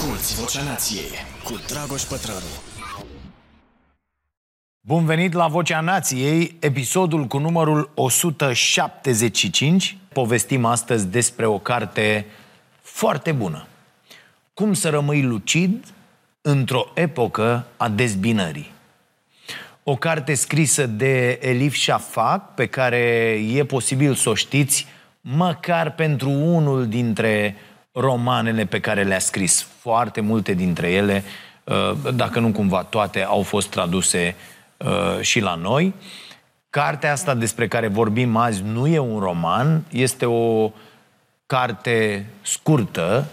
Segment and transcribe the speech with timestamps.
[0.00, 1.10] Asculți Vocea Nației
[1.44, 2.38] cu Dragoș Pătrălu.
[4.80, 9.96] Bun venit la Vocea Nației, episodul cu numărul 175.
[10.12, 12.26] Povestim astăzi despre o carte
[12.80, 13.66] foarte bună.
[14.54, 15.84] Cum să rămâi lucid
[16.40, 18.72] într-o epocă a dezbinării.
[19.82, 22.98] O carte scrisă de Elif Shafak, pe care
[23.52, 24.86] e posibil să o știți
[25.20, 27.56] măcar pentru unul dintre
[27.92, 29.66] romanele pe care le-a scris.
[29.80, 31.24] Foarte multe dintre ele,
[31.64, 34.36] uh, dacă nu cumva toate, au fost traduse
[34.76, 35.94] uh, și la noi.
[36.70, 40.70] Cartea asta despre care vorbim azi nu e un roman, este o
[41.46, 43.26] carte scurtă,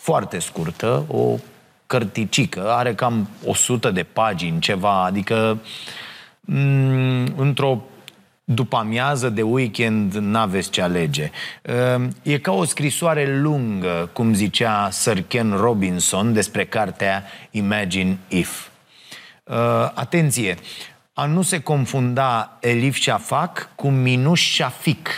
[0.00, 1.36] foarte scurtă, o
[1.86, 5.58] cărticică, are cam 100 de pagini, ceva, adică
[6.42, 7.82] m- într-o
[8.44, 11.30] după amiază de weekend n-aveți ce alege.
[11.62, 18.68] Ehm, e ca o scrisoare lungă, cum zicea Sir Ken Robinson despre cartea Imagine If.
[19.44, 20.56] Ehm, atenție!
[21.16, 25.08] A nu se confunda Elif Shafak cu Minuș Shafik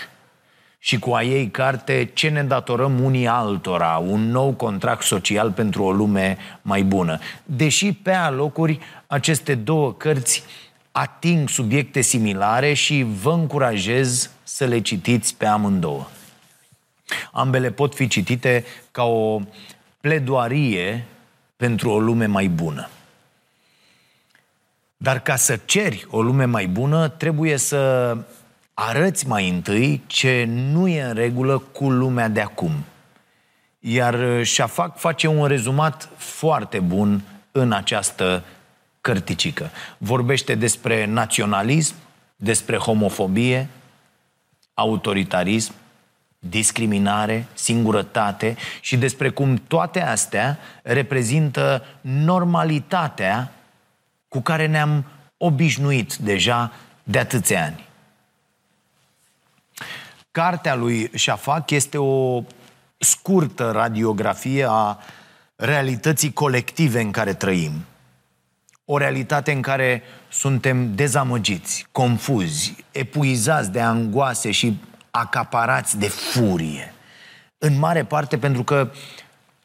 [0.79, 5.83] și cu a ei carte Ce ne datorăm unii altora, un nou contract social pentru
[5.83, 7.19] o lume mai bună.
[7.45, 10.45] Deși pe alocuri aceste două cărți
[10.97, 16.07] ating subiecte similare și vă încurajez să le citiți pe amândouă.
[17.33, 19.41] Ambele pot fi citite ca o
[20.01, 21.07] pledoarie
[21.57, 22.89] pentru o lume mai bună.
[24.97, 28.17] Dar ca să ceri o lume mai bună, trebuie să
[28.75, 32.73] arăți mai întâi ce nu e în regulă cu lumea de acum.
[33.79, 38.45] Iar Șafac face un rezumat foarte bun în această
[39.07, 39.71] cărticică.
[39.99, 41.95] Vorbește despre naționalism,
[42.37, 43.69] despre homofobie,
[44.75, 45.73] autoritarism,
[46.39, 53.53] discriminare, singurătate și despre cum toate astea reprezintă normalitatea
[54.29, 55.05] cu care ne-am
[55.37, 57.85] obișnuit deja de atâția ani.
[60.31, 62.43] Cartea lui Șafac este o
[62.99, 64.99] scurtă radiografie a
[65.57, 67.73] realității colective în care trăim
[68.89, 74.81] o realitate în care suntem dezamăgiți, confuzi, epuizați de angoase și
[75.11, 76.95] acaparați de furie.
[77.59, 78.91] În mare parte pentru că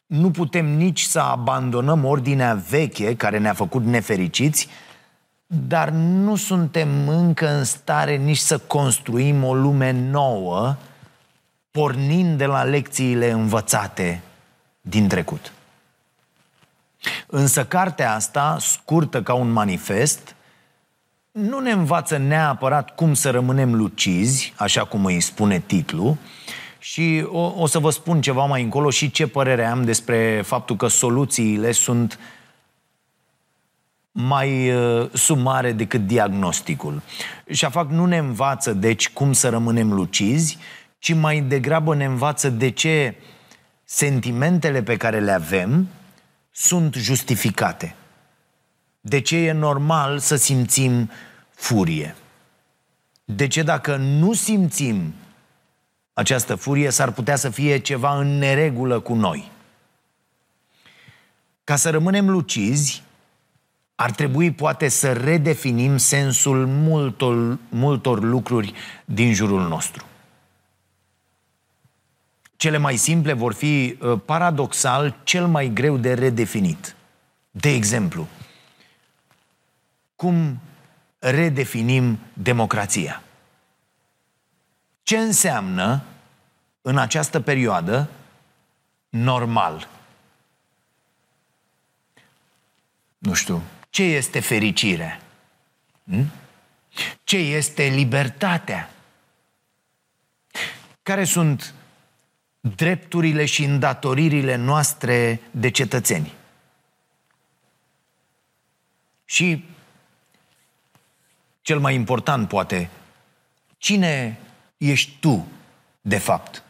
[0.05, 4.67] nu putem nici să abandonăm ordinea veche care ne-a făcut nefericiți,
[5.47, 10.75] dar nu suntem încă în stare nici să construim o lume nouă,
[11.71, 14.21] pornind de la lecțiile învățate
[14.81, 15.51] din trecut.
[17.27, 20.35] Însă cartea asta, scurtă ca un manifest,
[21.31, 26.17] nu ne învață neapărat cum să rămânem lucizi, așa cum îi spune titlul,
[26.79, 30.75] și o, o să vă spun ceva mai încolo și ce părere am despre faptul
[30.75, 32.19] că soluțiile sunt
[34.11, 37.01] mai uh, sumare decât diagnosticul.
[37.49, 40.57] Și fac nu ne învață, deci, cum să rămânem lucizi,
[40.99, 43.15] ci mai degrabă ne învață de ce
[43.83, 45.87] sentimentele pe care le avem
[46.51, 47.95] sunt justificate.
[49.01, 51.09] De ce e normal să simțim
[51.49, 52.15] furie?
[53.25, 55.13] De ce dacă nu simțim
[56.13, 59.51] această furie, s-ar putea să fie ceva în neregulă cu noi?
[61.63, 63.03] Ca să rămânem lucizi,
[63.95, 68.73] ar trebui poate să redefinim sensul multor, multor lucruri
[69.05, 70.05] din jurul nostru.
[72.61, 76.95] Cele mai simple vor fi, uh, paradoxal, cel mai greu de redefinit.
[77.51, 78.27] De exemplu,
[80.15, 80.59] cum
[81.19, 83.23] redefinim democrația?
[85.03, 86.03] Ce înseamnă
[86.81, 88.09] în această perioadă
[89.09, 89.87] normal?
[93.17, 93.63] Nu știu.
[93.89, 95.21] Ce este fericire?
[96.03, 96.31] Hm?
[97.23, 98.89] Ce este libertatea?
[101.03, 101.73] Care sunt
[102.61, 106.33] drepturile și îndatoririle noastre de cetățeni.
[109.25, 109.65] Și
[111.61, 112.89] cel mai important, poate,
[113.77, 114.39] cine
[114.77, 115.47] ești tu,
[116.01, 116.63] de fapt?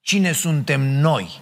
[0.00, 1.40] Cine suntem noi?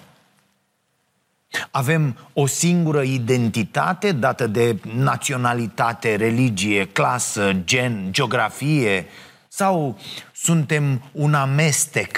[1.70, 9.06] Avem o singură identitate dată de naționalitate, religie, clasă, gen, geografie?
[9.48, 9.98] Sau
[10.32, 12.16] suntem un amestec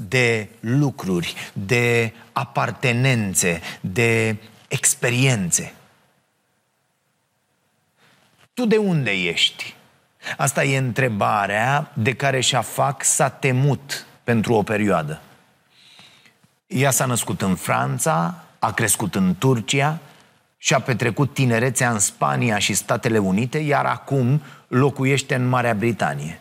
[0.00, 4.36] de lucruri, de apartenențe, de
[4.68, 5.74] experiențe.
[8.54, 9.74] Tu de unde ești?
[10.36, 15.20] Asta e întrebarea de care Șafac s-a temut pentru o perioadă.
[16.66, 19.98] Ea s-a născut în Franța, a crescut în Turcia,
[20.56, 26.40] și-a petrecut tinerețea în Spania și Statele Unite, iar acum locuiește în Marea Britanie.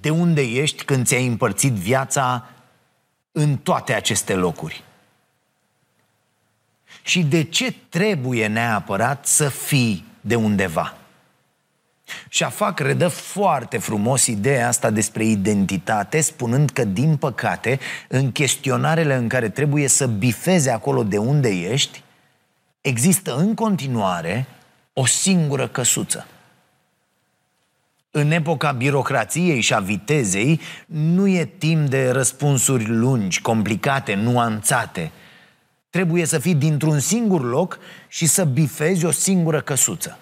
[0.00, 2.48] De unde ești când ți-ai împărțit viața
[3.32, 4.84] în toate aceste locuri?
[7.02, 10.98] Și de ce trebuie neapărat să fii de undeva?
[12.28, 19.28] Șafac redă foarte frumos ideea asta despre identitate, spunând că, din păcate, în chestionarele în
[19.28, 22.02] care trebuie să bifeze acolo de unde ești,
[22.80, 24.46] există în continuare
[24.92, 26.26] o singură căsuță.
[28.10, 35.10] În epoca birocrației și a vitezei, nu e timp de răspunsuri lungi, complicate, nuanțate.
[35.90, 37.78] Trebuie să fii dintr-un singur loc
[38.08, 40.18] și să bifezi o singură căsuță.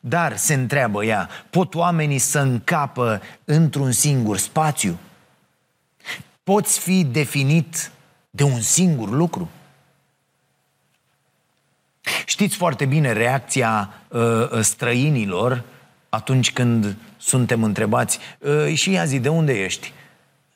[0.00, 4.98] Dar, se întreabă ea, pot oamenii să încapă într-un singur spațiu?
[6.44, 7.90] Poți fi definit
[8.30, 9.50] de un singur lucru?
[12.26, 15.64] Știți foarte bine reacția uh, străinilor
[16.14, 19.92] atunci când suntem întrebați uh, și ea zi, de unde ești?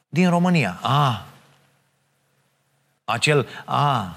[0.08, 0.78] Din România.
[0.82, 1.26] A.
[3.04, 4.16] Acel A.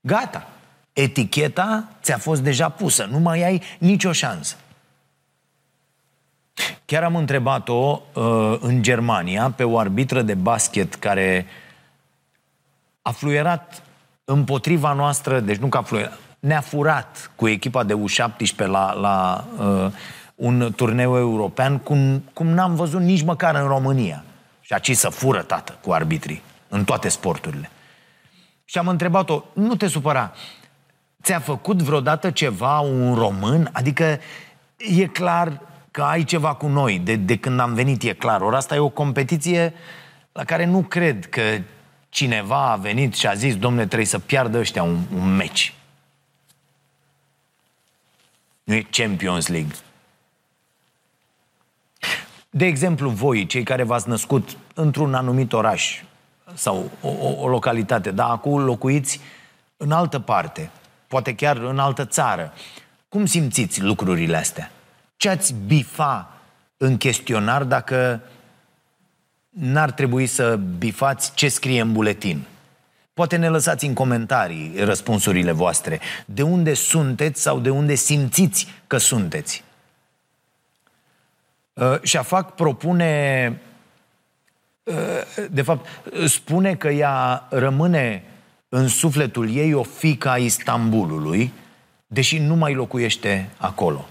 [0.00, 0.48] Gata
[0.92, 4.56] eticheta ți-a fost deja pusă, nu mai ai nicio șansă.
[6.84, 11.46] Chiar am întrebat-o uh, în Germania pe o arbitră de basket care
[13.02, 13.82] a fluierat
[14.24, 19.44] împotriva noastră, deci nu că a fluierat, ne-a furat cu echipa de U17 la, la
[19.58, 19.92] uh,
[20.34, 24.24] un turneu european cum, cum n-am văzut nici măcar în România.
[24.60, 27.70] Și aici să fură, tată, cu arbitrii, în toate sporturile.
[28.64, 30.32] Și am întrebat-o, nu te supăra,
[31.22, 33.68] Ți-a făcut vreodată ceva un român?
[33.72, 34.20] Adică
[34.76, 35.60] e clar
[35.90, 38.40] că ai ceva cu noi, de, de când am venit e clar.
[38.40, 39.74] Ori asta e o competiție
[40.32, 41.42] la care nu cred că
[42.08, 45.74] cineva a venit și a zis, domne, trebuie să piardă ăștia un, un meci.
[48.70, 49.74] Nu e Champions League.
[52.50, 56.02] De exemplu, voi, cei care v-ați născut într-un anumit oraș
[56.54, 59.20] sau o, o, o localitate, dar acum locuiți
[59.76, 60.70] în altă parte–
[61.10, 62.52] poate chiar în altă țară.
[63.08, 64.70] Cum simțiți lucrurile astea?
[65.16, 66.40] Ce ați bifa
[66.76, 68.20] în chestionar dacă
[69.48, 72.46] n-ar trebui să bifați ce scrie în buletin?
[73.14, 76.00] Poate ne lăsați în comentarii răspunsurile voastre.
[76.24, 79.64] De unde sunteți sau de unde simțiți că sunteți?
[81.72, 83.60] Uh, Șafac propune,
[84.82, 84.94] uh,
[85.50, 85.86] de fapt,
[86.26, 88.24] spune că ea rămâne
[88.68, 91.52] în sufletul ei o fică a Istanbulului,
[92.06, 94.08] deși nu mai locuiește acolo.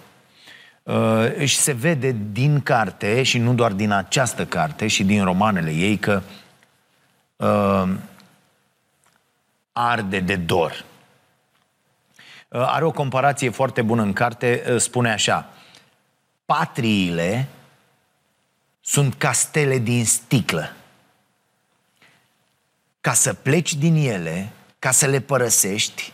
[0.83, 5.71] Uh, și se vede din carte, și nu doar din această carte, și din romanele
[5.71, 6.21] ei, că
[7.35, 7.89] uh,
[9.79, 10.85] arde de dor.
[12.47, 15.49] Uh, are o comparație foarte bună în carte, uh, spune așa,
[16.45, 17.47] patriile
[18.81, 20.73] sunt castele din sticlă
[23.01, 26.13] ca să pleci din ele, ca să le părăsești,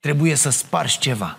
[0.00, 1.38] trebuie să spargi ceva.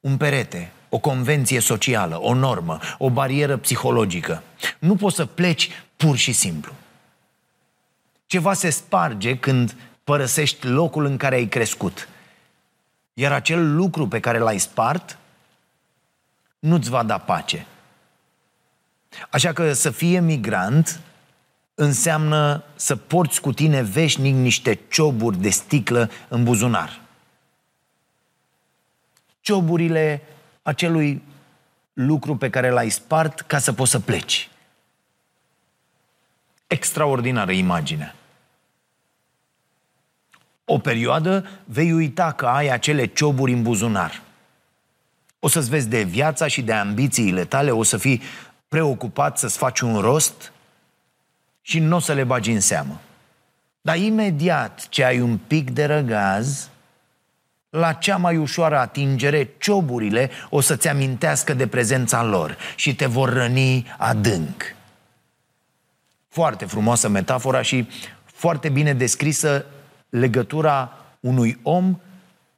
[0.00, 4.42] Un perete, o convenție socială, o normă, o barieră psihologică.
[4.78, 6.72] Nu poți să pleci pur și simplu.
[8.26, 12.08] Ceva se sparge când părăsești locul în care ai crescut.
[13.14, 15.18] Iar acel lucru pe care l-ai spart
[16.58, 17.66] nu-ți va da pace.
[19.30, 21.00] Așa că să fie migrant
[21.74, 27.00] înseamnă să porți cu tine veșnic niște cioburi de sticlă în buzunar.
[29.40, 30.22] Cioburile
[30.62, 31.22] acelui
[31.92, 34.50] lucru pe care l-ai spart ca să poți să pleci.
[36.66, 38.14] Extraordinară imaginea.
[40.64, 44.22] O perioadă vei uita că ai acele cioburi în buzunar.
[45.38, 48.22] O să-ți vezi de viața și de ambițiile tale, o să fii
[48.68, 50.52] preocupat să-ți faci un rost
[51.60, 53.00] și nu o să le bagi în seamă.
[53.80, 56.70] Dar imediat ce ai un pic de răgaz,
[57.70, 63.32] la cea mai ușoară atingere, cioburile o să-ți amintească de prezența lor și te vor
[63.32, 64.74] răni adânc.
[66.28, 67.88] Foarte frumoasă metafora și
[68.24, 69.66] foarte bine descrisă
[70.12, 72.00] legătura unui om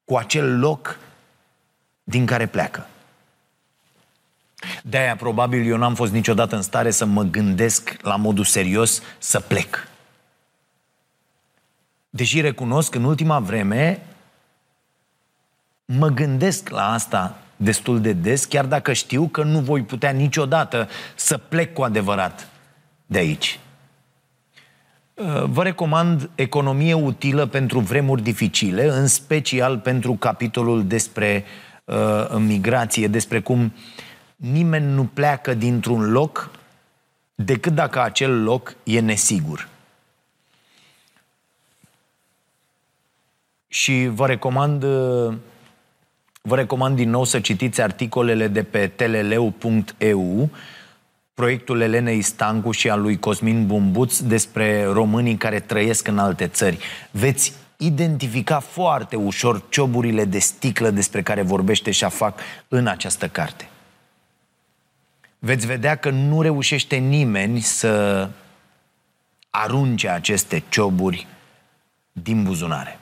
[0.05, 0.99] cu acel loc
[2.05, 2.87] din care pleacă.
[4.83, 9.41] De-aia probabil eu n-am fost niciodată în stare să mă gândesc la modul serios să
[9.41, 9.89] plec.
[12.11, 14.07] Deși recunosc că în ultima vreme
[15.85, 20.89] mă gândesc la asta destul de des, chiar dacă știu că nu voi putea niciodată
[21.15, 22.49] să plec cu adevărat
[23.07, 23.59] de aici.
[25.45, 31.45] Vă recomand Economie utilă pentru vremuri dificile, în special pentru capitolul despre
[31.85, 33.73] uh, migrație, despre cum
[34.37, 36.51] nimeni nu pleacă dintr-un loc
[37.35, 39.69] decât dacă acel loc e nesigur.
[43.69, 45.35] Și vă recomand, uh,
[46.43, 50.51] vă recomand din nou să citiți articolele de pe teleleu.eu,
[51.35, 56.79] proiectul Elenei Stancu și al lui Cosmin Bumbuț despre românii care trăiesc în alte țări.
[57.11, 63.69] Veți identifica foarte ușor cioburile de sticlă despre care vorbește Șafac în această carte.
[65.39, 68.29] Veți vedea că nu reușește nimeni să
[69.51, 71.27] arunce aceste cioburi
[72.13, 72.99] din buzunare.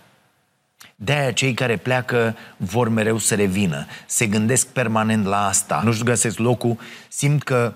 [0.97, 6.39] De-aia cei care pleacă vor mereu să revină, se gândesc permanent la asta, nu-și găsesc
[6.39, 7.75] locul, simt că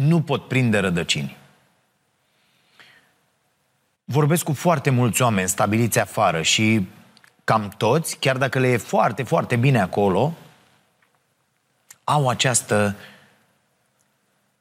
[0.00, 1.36] nu pot prinde rădăcini.
[4.04, 6.88] Vorbesc cu foarte mulți oameni stabiliți afară și
[7.44, 10.34] cam toți, chiar dacă le e foarte, foarte bine acolo,
[12.04, 12.96] au această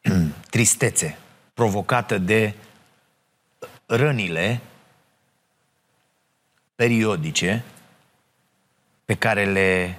[0.51, 1.17] tristețe
[1.53, 2.53] provocată de
[3.86, 4.62] rănile
[6.75, 7.63] periodice
[9.05, 9.98] pe care le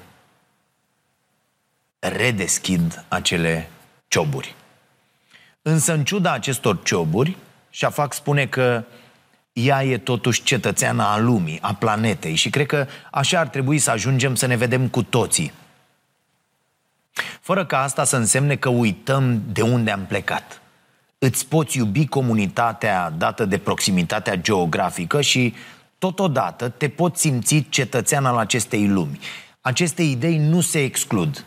[1.99, 3.69] redeschid acele
[4.09, 4.59] cioburi.
[5.62, 7.37] Însă, în ciuda acestor cioburi,
[7.71, 8.85] Șafac spune că
[9.52, 13.90] ea e totuși cetățeana a lumii, a planetei și cred că așa ar trebui să
[13.90, 15.52] ajungem să ne vedem cu toții.
[17.40, 20.61] Fără ca asta să însemne că uităm de unde am plecat.
[21.19, 25.55] Îți poți iubi comunitatea dată de proximitatea geografică și
[25.99, 29.19] totodată te poți simți cetățean al acestei lumi.
[29.61, 31.45] Aceste idei nu se exclud.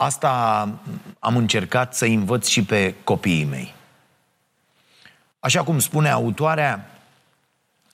[0.00, 0.68] Asta
[1.18, 3.74] am încercat să învăț și pe copiii mei.
[5.38, 6.90] Așa cum spune autoarea,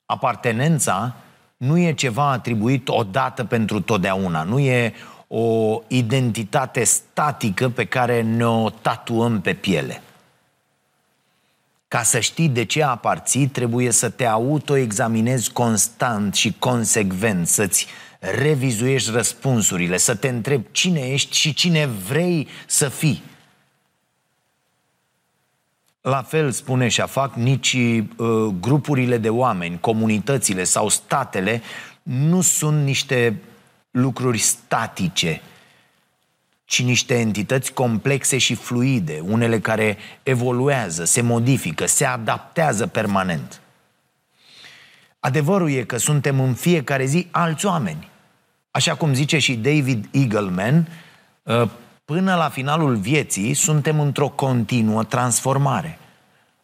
[0.07, 1.15] apartenența
[1.57, 4.95] nu e ceva atribuit odată pentru totdeauna, nu e
[5.29, 10.03] o identitate statică pe care ne-o tatuăm pe piele.
[11.89, 17.87] Ca să știi de ce aparții, trebuie să te autoexaminezi constant și consecvent, să-ți
[18.33, 23.23] revizuiești răspunsurile, să te întrebi cine ești și cine vrei să fii.
[26.01, 28.07] La fel, spune Șafac, nici uh,
[28.61, 31.63] grupurile de oameni, comunitățile sau statele
[32.03, 33.41] nu sunt niște
[33.91, 35.41] lucruri statice,
[36.65, 43.61] ci niște entități complexe și fluide, unele care evoluează, se modifică, se adaptează permanent.
[45.21, 48.13] Adevărul e că suntem în fiecare zi alți oameni.
[48.77, 50.89] Așa cum zice și David Eagleman,
[51.43, 51.69] uh,
[52.05, 55.99] până la finalul vieții suntem într-o continuă transformare.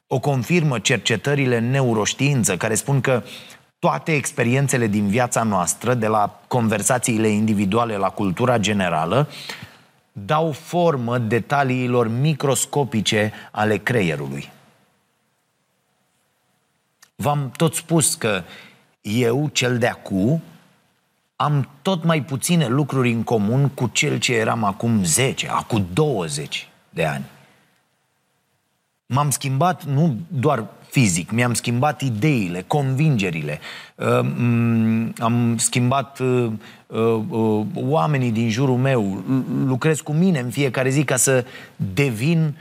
[0.06, 3.22] O confirmă cercetările în neuroștiință care spun că
[3.78, 9.28] toate experiențele din viața noastră, de la conversațiile individuale la cultura generală,
[10.12, 14.50] dau formă detaliilor microscopice ale creierului.
[17.14, 18.42] V-am tot spus că
[19.00, 20.42] eu, cel de acu,
[21.40, 26.68] am tot mai puține lucruri în comun cu cel ce eram acum 10, acum 20
[26.90, 27.24] de ani.
[29.06, 33.60] M-am schimbat nu doar fizic, mi-am schimbat ideile, convingerile,
[33.94, 34.20] uh,
[35.18, 36.52] am schimbat uh,
[36.86, 39.24] uh, oamenii din jurul meu,
[39.64, 41.44] lucrez cu mine în fiecare zi ca să
[41.76, 42.56] devin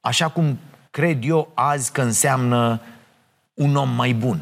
[0.00, 0.58] așa cum
[0.90, 2.80] cred eu azi că înseamnă
[3.54, 4.40] un om mai bun.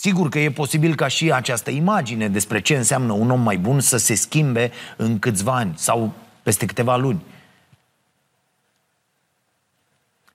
[0.00, 3.80] Sigur că e posibil ca și această imagine despre ce înseamnă un om mai bun
[3.80, 7.22] să se schimbe în câțiva ani sau peste câteva luni.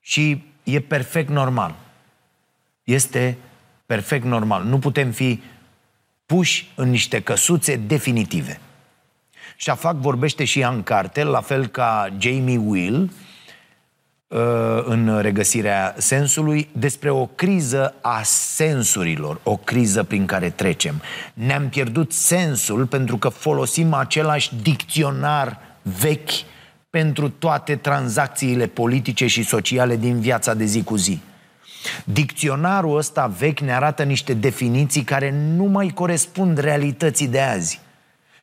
[0.01, 1.75] Și e perfect normal.
[2.83, 3.37] Este
[3.85, 4.63] perfect normal.
[4.63, 5.41] Nu putem fi
[6.25, 8.59] puși în niște căsuțe definitive.
[9.55, 13.09] Șafac vorbește și ea în carte, la fel ca Jamie Will, uh,
[14.85, 21.01] în regăsirea sensului, despre o criză a sensurilor, o criză prin care trecem.
[21.33, 26.31] Ne-am pierdut sensul pentru că folosim același dicționar vechi
[26.89, 31.19] pentru toate tranzacțiile politice și sociale din viața de zi cu zi.
[32.03, 37.79] Dicționarul ăsta vechi ne arată niște definiții care nu mai corespund realității de azi.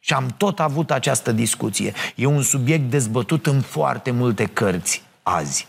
[0.00, 1.92] Și am tot avut această discuție.
[2.14, 5.66] E un subiect dezbătut în foarte multe cărți azi.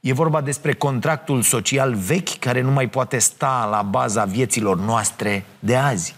[0.00, 5.44] E vorba despre contractul social vechi care nu mai poate sta la baza vieților noastre
[5.58, 6.16] de azi.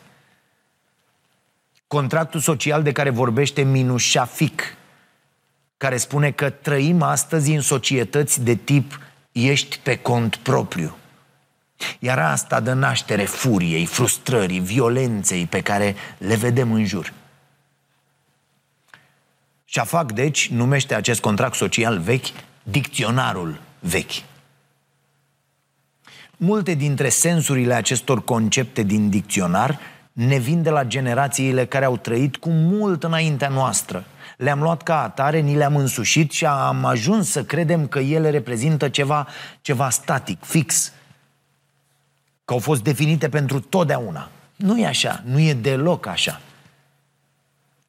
[1.87, 4.77] Contractul social de care vorbește Minușafic
[5.77, 9.01] care spune că trăim astăzi în societăți de tip
[9.33, 10.97] ești pe cont propriu.
[11.99, 17.13] Iar asta dă naștere furiei, frustrării, violenței pe care le vedem în jur.
[19.65, 22.27] Șafac, deci, numește acest contract social vechi
[22.63, 24.23] dicționarul vechi.
[26.37, 29.79] Multe dintre sensurile acestor concepte din dicționar
[30.13, 34.05] ne vin de la generațiile care au trăit cu mult înaintea noastră.
[34.37, 38.89] Le-am luat ca atare, ni le-am însușit și am ajuns să credem că ele reprezintă
[38.89, 39.27] ceva,
[39.61, 40.93] ceva static, fix,
[42.45, 44.29] că au fost definite pentru totdeauna.
[44.57, 46.41] Nu e așa, nu e deloc așa.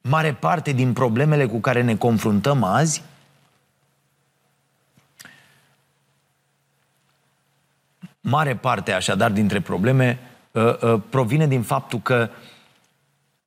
[0.02, 3.02] Mare parte din problemele cu care ne confruntăm azi
[8.22, 10.20] Mare parte, așadar, dintre probleme
[10.52, 12.30] uh, uh, provine din faptul că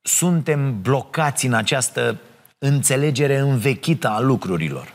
[0.01, 2.19] suntem blocați în această
[2.57, 4.93] înțelegere învechită a lucrurilor.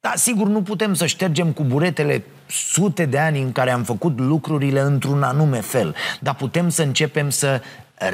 [0.00, 4.18] Da, sigur, nu putem să ștergem cu buretele sute de ani în care am făcut
[4.18, 7.62] lucrurile într-un anume fel, dar putem să începem să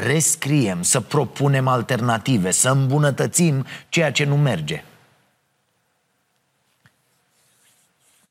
[0.07, 4.85] rescriem, să propunem alternative, să îmbunătățim ceea ce nu merge.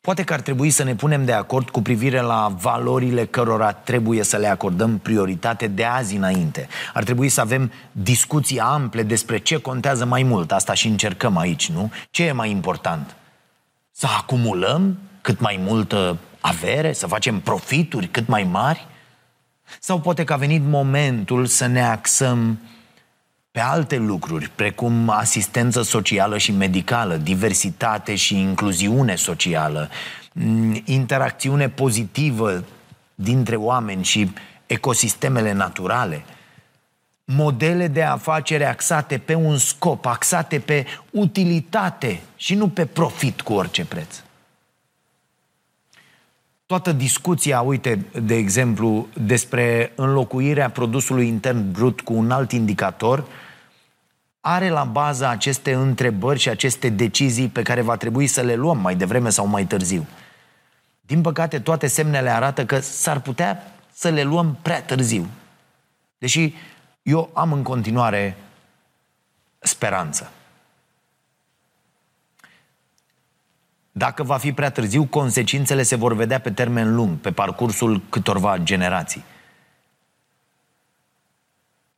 [0.01, 4.23] Poate că ar trebui să ne punem de acord cu privire la valorile cărora trebuie
[4.23, 6.67] să le acordăm prioritate de azi înainte.
[6.93, 10.51] Ar trebui să avem discuții ample despre ce contează mai mult.
[10.51, 11.91] Asta și încercăm aici, nu?
[12.09, 13.15] Ce e mai important?
[13.91, 16.93] Să acumulăm cât mai multă avere?
[16.93, 18.87] Să facem profituri cât mai mari?
[19.79, 22.59] Sau poate că a venit momentul să ne axăm
[23.51, 29.89] pe alte lucruri, precum asistență socială și medicală, diversitate și incluziune socială,
[30.33, 32.63] mm, interacțiune pozitivă
[33.15, 34.31] dintre oameni și
[34.65, 36.23] ecosistemele naturale,
[37.25, 43.53] modele de afacere axate pe un scop, axate pe utilitate și nu pe profit cu
[43.53, 44.15] orice preț.
[46.71, 53.25] Toată discuția, uite, de exemplu, despre înlocuirea produsului intern brut cu un alt indicator,
[54.39, 58.77] are la bază aceste întrebări și aceste decizii pe care va trebui să le luăm
[58.77, 60.05] mai devreme sau mai târziu.
[61.01, 65.27] Din păcate, toate semnele arată că s-ar putea să le luăm prea târziu.
[66.17, 66.53] Deși
[67.01, 68.37] eu am în continuare
[69.59, 70.31] speranță.
[73.91, 78.57] Dacă va fi prea târziu, consecințele se vor vedea pe termen lung, pe parcursul câtorva
[78.57, 79.23] generații.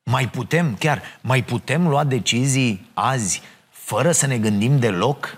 [0.03, 5.37] Mai putem, chiar, mai putem lua decizii azi fără să ne gândim deloc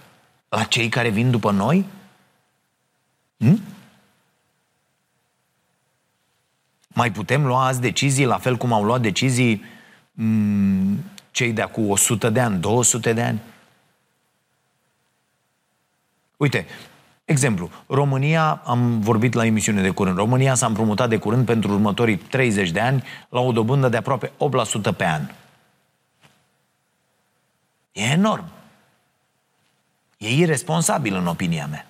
[0.49, 1.85] la cei care vin după noi?
[3.37, 3.61] Hm?
[6.87, 9.63] Mai putem lua azi decizii la fel cum au luat decizii
[10.21, 10.97] m-
[11.31, 13.39] cei de acum 100 de ani, 200 de ani?
[16.37, 16.65] Uite,
[17.25, 22.17] exemplu, România, am vorbit la emisiune de curând, România s-a împrumutat de curând pentru următorii
[22.17, 24.31] 30 de ani la o dobândă de aproape
[24.91, 25.21] 8% pe an.
[27.91, 28.45] E enorm.
[30.17, 31.85] E irresponsabil în opinia mea.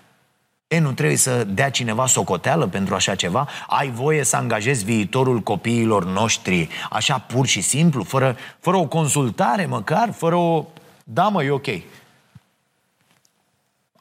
[0.68, 3.48] E, nu trebuie să dea cineva socoteală pentru așa ceva?
[3.68, 9.66] Ai voie să angajezi viitorul copiilor noștri așa pur și simplu, fără, fără o consultare
[9.66, 10.66] măcar, fără o...
[11.04, 11.68] Da, mă, e ok.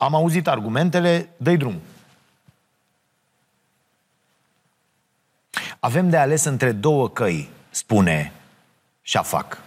[0.04, 1.80] Am auzit argumentele, dă drum.
[5.80, 8.32] Avem de ales între două căi, spune
[9.02, 9.62] Șafac.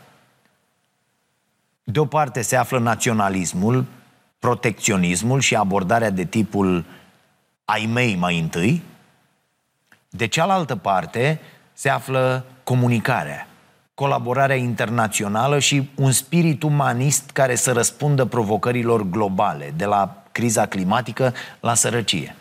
[1.84, 3.86] De o parte se află naționalismul,
[4.40, 6.86] protecționismul și abordarea de tipul
[7.66, 8.82] ai mei mai întâi.
[10.10, 11.40] De cealaltă parte
[11.74, 13.47] se află comunicarea,
[13.98, 21.34] colaborarea internațională și un spirit umanist care să răspundă provocărilor globale, de la criza climatică
[21.60, 22.36] la sărăcie.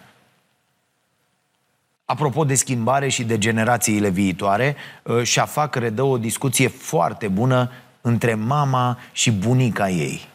[2.04, 8.34] Apropo de schimbare și de generațiile viitoare, ă, Șafac redă o discuție foarte bună între
[8.34, 10.28] mama și bunica ei.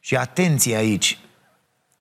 [0.00, 1.18] Și atenție aici,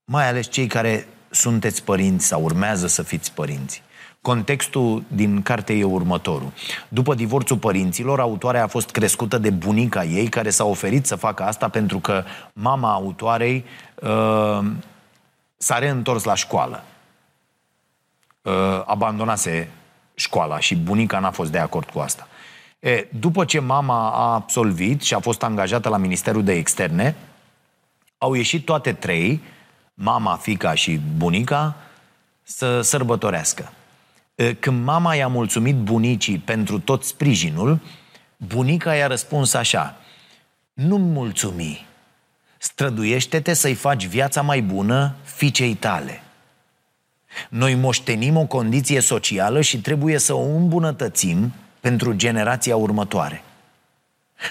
[0.06, 3.84] mai ales cei care sunteți părinți sau urmează să fiți părinți.
[4.24, 6.52] Contextul din carte e următorul.
[6.88, 11.44] După divorțul părinților, autoarea a fost crescută de bunica ei, care s-a oferit să facă
[11.44, 13.66] asta pentru că mama autoarei
[14.02, 14.66] uh,
[15.58, 16.84] s-a reîntors la școală.
[18.42, 18.54] Uh,
[18.86, 19.70] abandonase
[20.14, 22.28] școala și bunica n-a fost de acord cu asta.
[22.80, 27.16] E, după ce mama a absolvit și a fost angajată la Ministerul de Externe,
[28.18, 29.42] au ieșit toate trei,
[29.94, 31.76] mama, fica și bunica,
[32.44, 33.72] să sărbătorească.
[34.60, 37.80] Când mama i-a mulțumit bunicii pentru tot sprijinul,
[38.38, 39.98] bunica i-a răspuns așa,
[40.74, 41.86] nu mulțumi,
[42.64, 46.24] Străduiește-te să-i faci viața mai bună fiicei tale.
[47.50, 53.44] Noi moștenim o condiție socială și trebuie să o îmbunătățim pentru generația următoare.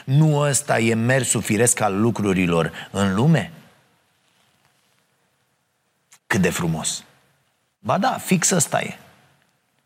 [0.05, 3.53] Nu ăsta e mersul firesc al lucrurilor în lume?
[6.27, 7.05] Cât de frumos!
[7.79, 8.99] Ba da, fix ăsta e.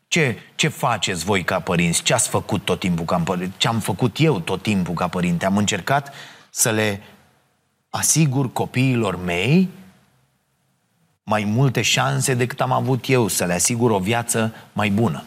[0.07, 2.03] Ce, ce faceți voi ca părinți?
[2.03, 3.53] Ce ați făcut tot timpul ca părinte?
[3.57, 5.45] Ce am făcut eu tot timpul ca părinte?
[5.45, 6.13] Am încercat
[6.49, 7.01] să le
[7.89, 9.69] asigur copiilor mei
[11.23, 15.23] mai multe șanse decât am avut eu să le asigur o viață mai bună.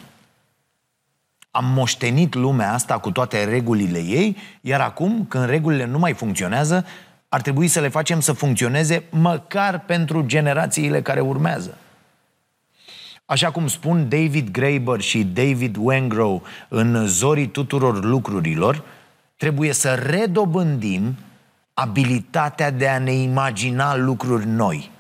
[1.51, 6.87] Am moștenit lumea asta cu toate regulile ei, iar acum, când regulile nu mai funcționează,
[7.29, 11.79] ar trebui să le facem să funcționeze măcar pentru generațiile care urmează.
[13.31, 18.83] Așa cum spun David Graeber și David Wengrow în Zorii tuturor lucrurilor,
[19.37, 21.17] trebuie să redobândim
[21.75, 24.91] abilitatea de a ne imagina lucruri noi.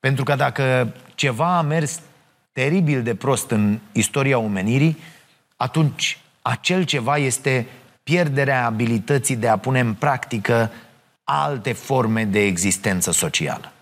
[0.00, 2.00] Pentru că dacă ceva a mers
[2.52, 4.98] teribil de prost în istoria omenirii,
[5.56, 7.66] atunci acel ceva este
[8.02, 10.70] pierderea abilității de a pune în practică
[11.24, 13.72] alte forme de existență socială.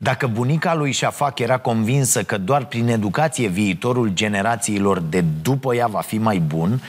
[0.00, 5.86] Dacă bunica lui Șafac era convinsă că doar prin educație viitorul generațiilor de după ea
[5.86, 6.82] va fi mai bun,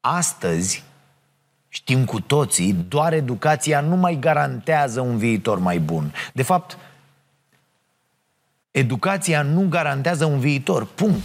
[0.00, 0.82] astăzi
[1.68, 6.14] știm cu toții, doar educația nu mai garantează un viitor mai bun.
[6.32, 6.78] De fapt,
[8.70, 10.86] educația nu garantează un viitor.
[10.86, 11.22] Punct.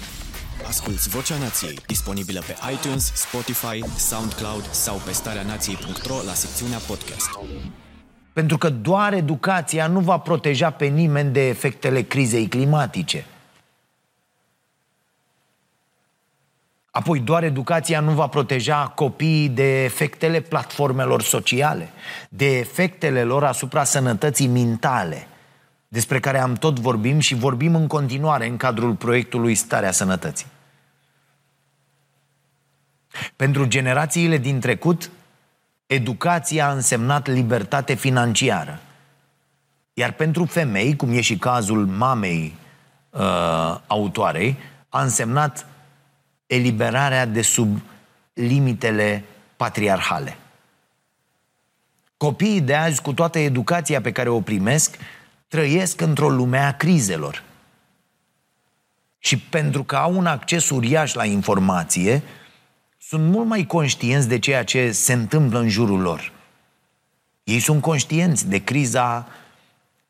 [0.67, 7.29] Asculți Vocea Nației, disponibilă pe iTunes, Spotify, SoundCloud sau pe starea nației.ro la secțiunea podcast.
[8.39, 13.25] Pentru că doar educația nu va proteja pe nimeni de efectele crizei climatice.
[16.91, 21.89] Apoi doar educația nu va proteja copiii de efectele platformelor sociale,
[22.29, 25.27] de efectele lor asupra sănătății mentale,
[25.87, 30.47] despre care am tot vorbim și vorbim în continuare în cadrul proiectului Starea Sănătății.
[33.35, 35.11] Pentru generațiile din trecut,
[35.89, 38.79] educația a însemnat libertate financiară.
[39.93, 42.55] Iar pentru femei, cum e și cazul mamei
[43.09, 44.57] uh, autoarei,
[44.89, 45.65] a însemnat
[46.47, 47.81] eliberarea de sub
[48.33, 49.23] limitele
[49.55, 50.37] patriarhale.
[52.17, 54.97] Copiii de azi, cu toată educația pe care o primesc,
[55.47, 57.43] trăiesc într-o lume a crizelor.
[59.19, 62.23] Și pentru că au un acces uriaș la informație,
[63.09, 66.31] sunt mult mai conștienți de ceea ce se întâmplă în jurul lor.
[67.43, 69.27] Ei sunt conștienți de criza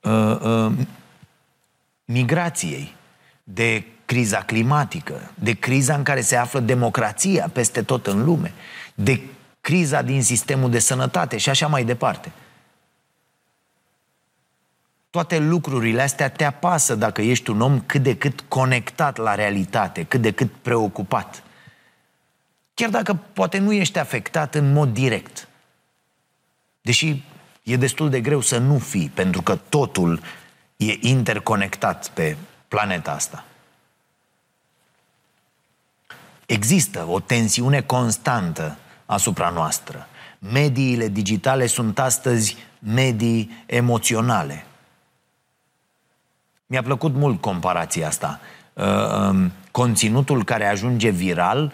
[0.02, 0.72] uh, uh,
[2.06, 2.96] migrației,
[3.44, 8.54] de criza climatică, de criza în care se află democrația peste tot în lume,
[8.96, 9.22] de
[9.62, 12.32] criza din sistemul de sănătate și așa mai departe.
[15.10, 20.04] Toate lucrurile astea te apasă dacă ești un om cât de cât conectat la realitate,
[20.04, 21.44] cât de cât preocupat.
[22.80, 25.48] Chiar dacă poate nu ești afectat în mod direct.
[26.82, 27.24] Deși
[27.64, 30.22] e destul de greu să nu fii, pentru că totul
[30.78, 32.38] e interconectat pe
[32.68, 33.46] planeta asta.
[36.46, 40.08] Există o tensiune constantă asupra noastră.
[40.40, 44.66] Mediile digitale sunt astăzi medii emoționale.
[46.66, 48.40] Mi-a plăcut mult comparația asta.
[48.74, 48.86] Uh,
[49.30, 51.74] um, conținutul care ajunge viral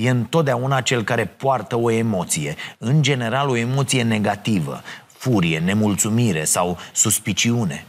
[0.00, 2.54] e întotdeauna cel care poartă o emoție.
[2.78, 7.84] În general, o emoție negativă, furie, nemulțumire sau suspiciune.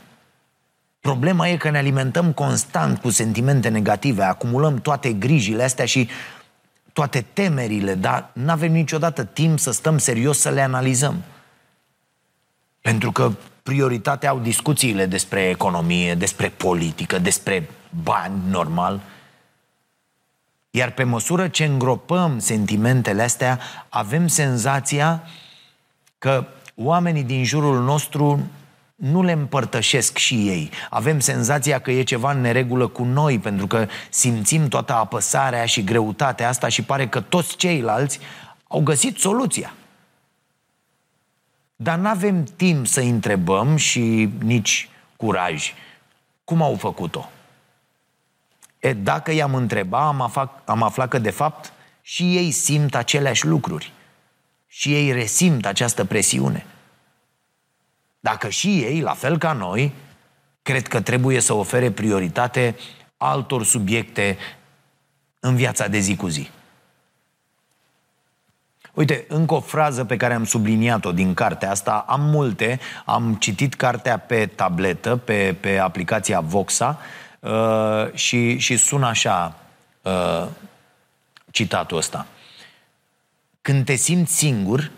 [0.99, 6.09] Problema e că ne alimentăm constant cu sentimente negative, acumulăm toate grijile astea și
[6.93, 11.23] toate temerile, dar nu avem niciodată timp să stăm serios să le analizăm.
[12.81, 13.31] Pentru că
[13.63, 17.69] prioritatea au discuțiile despre economie, despre politică, despre
[18.03, 19.01] bani, normal.
[20.73, 25.23] Iar pe măsură ce îngropăm sentimentele astea, avem senzația
[26.17, 28.49] că oamenii din jurul nostru
[28.95, 30.69] nu le împărtășesc și ei.
[30.89, 35.83] Avem senzația că e ceva în neregulă cu noi, pentru că simțim toată apăsarea și
[35.83, 38.19] greutatea asta și pare că toți ceilalți
[38.67, 39.73] au găsit soluția.
[41.75, 45.73] Dar nu avem timp să întrebăm și nici curaj.
[46.43, 47.29] Cum au făcut-o?
[48.81, 53.45] E, dacă i-am întrebat, am, afat, am aflat că, de fapt, și ei simt aceleași
[53.45, 53.93] lucruri.
[54.67, 56.65] Și ei resimt această presiune.
[58.19, 59.93] Dacă și ei, la fel ca noi,
[60.61, 62.75] cred că trebuie să ofere prioritate
[63.17, 64.37] altor subiecte
[65.39, 66.49] în viața de zi cu zi.
[68.93, 73.73] Uite, încă o frază pe care am subliniat-o din cartea asta, am multe, am citit
[73.73, 76.99] cartea pe tabletă, pe, pe aplicația Voxa
[77.41, 79.55] uh, și, și sună așa
[80.01, 80.47] uh,
[81.51, 82.27] citatul ăsta.
[83.61, 84.91] Când te simți singur,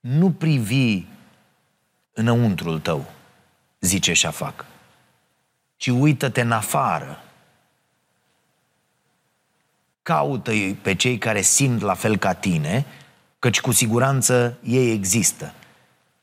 [0.00, 1.02] nu privi
[2.12, 3.12] înăuntrul tău,
[3.80, 4.64] zice Șafac,
[5.76, 7.22] ci uită-te în afară.
[10.02, 12.86] Caută-i pe cei care simt la fel ca tine,
[13.38, 15.54] căci cu siguranță ei există.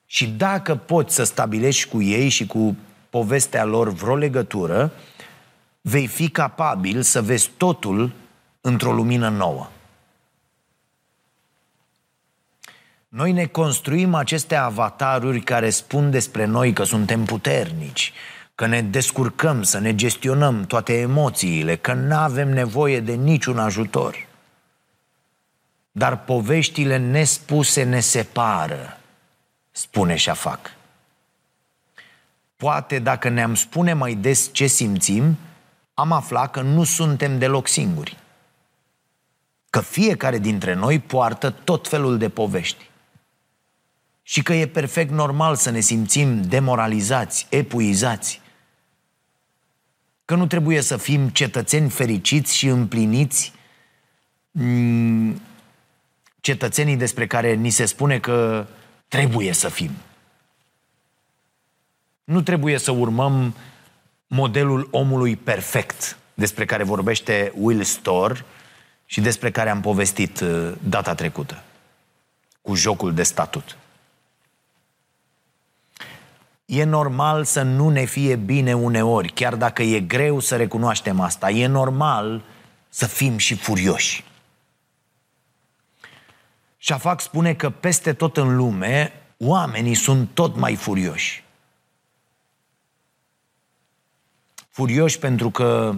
[0.05, 2.75] Și dacă poți să stabilești cu ei și cu
[3.11, 4.91] povestea lor vreo legătură,
[5.81, 8.11] vei fi capabil să vezi totul
[8.61, 9.69] într-o lumină nouă.
[13.07, 18.13] Noi ne construim aceste avataruri care spun despre noi că suntem puternici,
[18.55, 24.27] că ne descurcăm să ne gestionăm toate emoțiile, că nu avem nevoie de niciun ajutor.
[25.91, 28.99] Dar poveștile nespuse ne separă,
[29.71, 30.79] spune Șafac.
[32.61, 35.37] Poate dacă ne-am spune mai des ce simțim,
[35.93, 38.17] am aflat că nu suntem deloc singuri.
[39.69, 42.89] Că fiecare dintre noi poartă tot felul de povești
[44.21, 48.41] și că e perfect normal să ne simțim demoralizați, epuizați.
[50.25, 53.53] Că nu trebuie să fim cetățeni fericiți și împliniți
[54.51, 55.41] mm,
[56.39, 58.67] cetățenii despre care ni se spune că
[59.07, 59.91] trebuie să fim.
[62.31, 63.55] Nu trebuie să urmăm
[64.27, 68.39] modelul omului perfect despre care vorbește Will Storr
[69.05, 71.63] și despre care am povestit uh, data trecută
[72.61, 73.77] cu jocul de statut.
[76.65, 81.49] E normal să nu ne fie bine uneori, chiar dacă e greu să recunoaștem asta.
[81.49, 82.43] E normal
[82.89, 84.23] să fim și furioși.
[86.77, 91.43] Șafac spune că peste tot în lume oamenii sunt tot mai furioși.
[94.71, 95.95] Furioși pentru că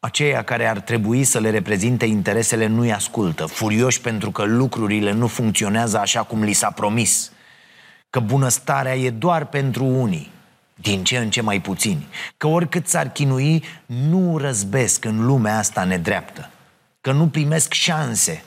[0.00, 3.46] aceia care ar trebui să le reprezinte interesele nu-i ascultă.
[3.46, 7.32] Furioși pentru că lucrurile nu funcționează așa cum li s-a promis
[8.10, 10.30] că bunăstarea e doar pentru unii,
[10.74, 15.84] din ce în ce mai puțini, că oricât s-ar chinui, nu răzbesc în lumea asta
[15.84, 16.50] nedreaptă,
[17.00, 18.42] că nu primesc șanse.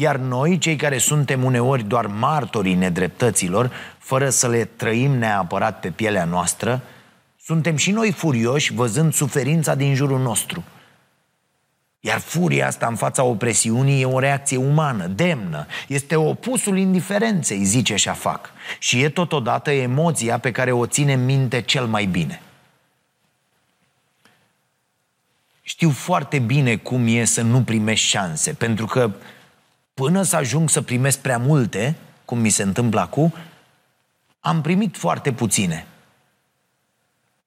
[0.00, 5.90] Iar noi, cei care suntem uneori doar martorii nedreptăților, fără să le trăim neapărat pe
[5.90, 6.80] pielea noastră,
[7.42, 10.64] suntem și noi furioși văzând suferința din jurul nostru–
[12.02, 15.66] iar furia asta în fața opresiunii e o reacție umană, demnă.
[15.88, 18.50] Este opusul indiferenței, zice Șafac.
[18.78, 22.42] Și e totodată emoția pe care o ține minte cel mai bine.
[25.62, 29.10] Știu foarte bine cum e să nu primești șanse, pentru că
[30.00, 33.34] până să ajung să primesc prea multe, cum mi se întâmplă acum,
[34.40, 35.86] am primit foarte puține.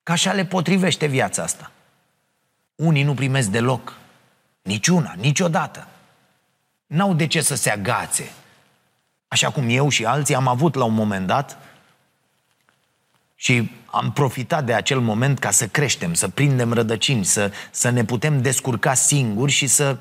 [0.03, 1.71] Ca așa le potrivește viața asta.
[2.75, 3.97] Unii nu primesc deloc,
[4.61, 5.87] Niciuna, niciodată.
[6.85, 8.31] N-au de ce să se agațe.
[9.27, 11.57] Așa cum eu și alții am avut la un moment dat
[13.35, 18.03] și am profitat de acel moment ca să creștem, să prindem rădăcini, să, să ne
[18.03, 19.97] putem descurca singuri și să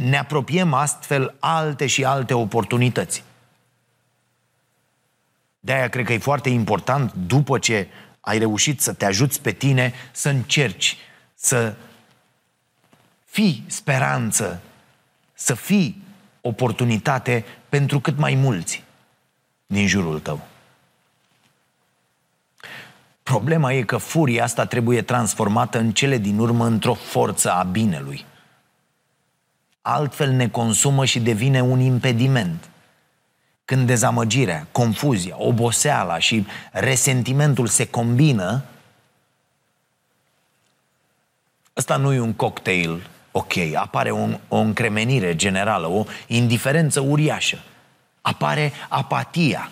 [0.00, 3.24] ne apropiem astfel alte și alte oportunități.
[5.60, 7.88] De-aia cred că e foarte important, după ce
[8.20, 10.96] ai reușit să te ajuți pe tine, să încerci
[11.34, 11.74] să
[13.24, 14.60] fii speranță,
[15.34, 16.02] să fii
[16.40, 18.84] oportunitate pentru cât mai mulți
[19.66, 20.40] din jurul tău.
[23.22, 28.24] Problema e că furia asta trebuie transformată în cele din urmă într-o forță a binelui.
[29.82, 32.68] Altfel ne consumă și devine un impediment.
[33.64, 38.64] Când dezamăgirea, confuzia, oboseala și resentimentul se combină,
[41.76, 47.58] ăsta nu e un cocktail ok, apare o, o încremenire generală, o indiferență uriașă.
[48.20, 49.70] Apare apatia,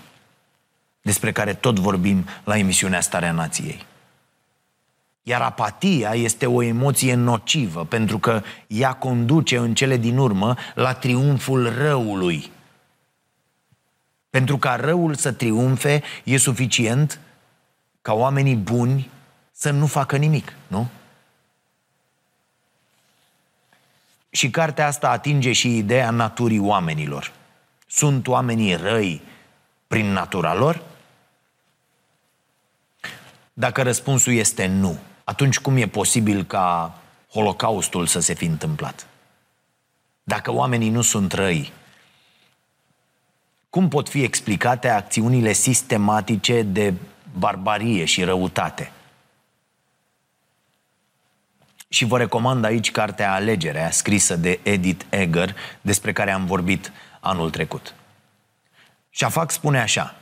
[1.03, 3.87] despre care tot vorbim la emisiunea Starea Nației.
[5.29, 10.93] Iar apatia este o emoție nocivă, pentru că ea conduce în cele din urmă la
[10.93, 12.51] triumful răului.
[14.31, 17.21] Pentru ca răul să triumfe, e suficient
[18.03, 19.11] ca oamenii buni
[19.53, 20.89] să nu facă nimic, nu?
[24.31, 27.33] Și cartea asta atinge și ideea naturii oamenilor.
[27.87, 29.23] Sunt oamenii răi
[29.87, 30.83] prin natura lor?
[33.53, 36.99] Dacă răspunsul este nu, atunci cum e posibil ca
[37.33, 39.07] Holocaustul să se fi întâmplat?
[40.29, 41.73] dacă oamenii nu sunt răi,
[43.71, 46.95] cum pot fi explicate acțiunile sistematice de
[47.39, 48.93] barbarie și răutate?
[51.89, 57.51] Și vă recomand aici cartea Alegerea, scrisă de Edith Eger, despre care am vorbit anul
[57.51, 57.95] trecut.
[59.11, 60.17] Șafac spune așa,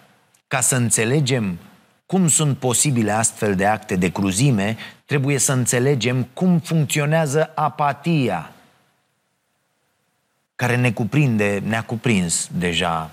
[0.49, 1.59] ca să înțelegem
[2.07, 8.53] cum sunt posibile astfel de acte de cruzime, trebuie să înțelegem cum funcționează apatia,
[10.55, 13.11] care ne cuprinde, ne-a cuprins deja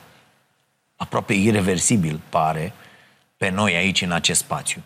[0.95, 2.73] aproape irreversibil, pare,
[3.37, 4.81] pe noi aici în acest spațiu.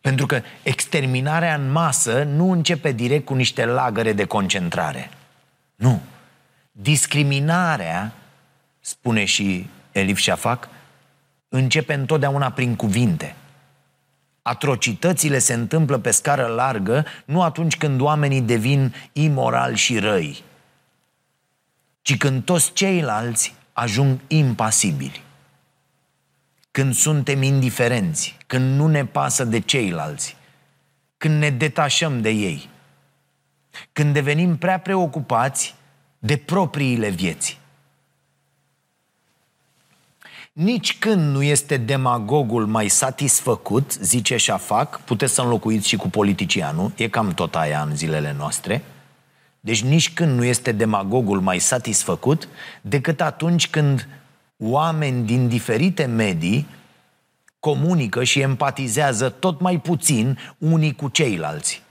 [0.00, 5.10] Pentru că exterminarea în masă nu începe direct cu niște lagăre de concentrare.
[5.74, 6.00] Nu.
[6.72, 8.12] Discriminarea,
[8.80, 10.68] spune și Elif Shafak,
[11.52, 13.34] începe întotdeauna prin cuvinte.
[14.42, 20.42] Atrocitățile se întâmplă pe scară largă nu atunci când oamenii devin imorali și răi,
[22.02, 25.22] ci când toți ceilalți ajung impasibili.
[26.70, 30.36] Când suntem indiferenți, când nu ne pasă de ceilalți,
[31.16, 32.68] când ne detașăm de ei,
[33.92, 35.74] când devenim prea preocupați
[36.18, 37.59] de propriile vieți.
[40.62, 46.92] Nici când nu este demagogul mai satisfăcut, zice Șafac, puteți să înlocuiți și cu politicianul,
[46.96, 48.82] e cam tot aia în zilele noastre,
[49.60, 52.48] deci nici când nu este demagogul mai satisfăcut,
[52.80, 54.08] decât atunci când
[54.58, 56.66] oameni din diferite medii
[57.60, 61.82] comunică și empatizează tot mai puțin unii cu ceilalți.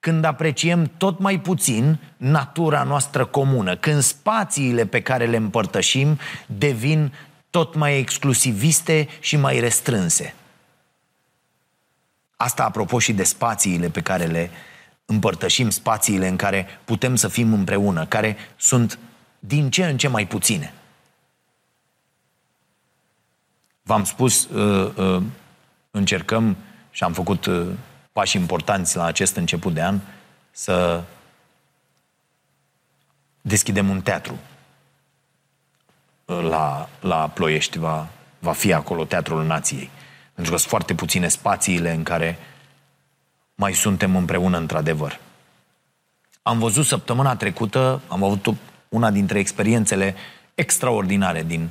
[0.00, 7.12] Când apreciem tot mai puțin natura noastră comună, când spațiile pe care le împărtășim devin
[7.52, 10.34] tot mai exclusiviste și mai restrânse.
[12.36, 14.50] Asta apropo și de spațiile pe care le
[15.04, 18.98] împărtășim, spațiile în care putem să fim împreună, care sunt
[19.38, 20.74] din ce în ce mai puține.
[23.82, 25.22] V-am spus, uh, uh,
[25.90, 26.56] încercăm
[26.90, 27.66] și am făcut uh,
[28.12, 30.00] pași importanți la acest început de an
[30.50, 31.02] să
[33.40, 34.38] deschidem un teatru
[36.40, 37.78] la, la Ploiești.
[37.78, 39.90] Va, va fi acolo Teatrul Nației.
[40.34, 42.38] Pentru că sunt foarte puține spațiile în care
[43.54, 45.20] mai suntem împreună într-adevăr.
[46.42, 48.54] Am văzut săptămâna trecută, am avut
[48.88, 50.14] una dintre experiențele
[50.54, 51.68] extraordinare din,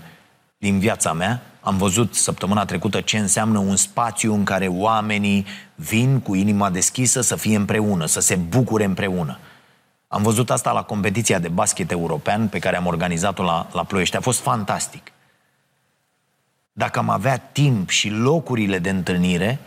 [0.57, 1.41] din viața mea.
[1.61, 5.45] Am văzut săptămâna trecută ce înseamnă un spațiu în care oamenii
[5.75, 9.39] vin cu inima deschisă să fie împreună, să se bucure împreună.
[10.11, 14.15] Am văzut asta la competiția de basket european pe care am organizat-o la, la Ploiești.
[14.15, 15.11] A fost fantastic.
[16.71, 19.59] Dacă am avea timp și locurile de întâlnire,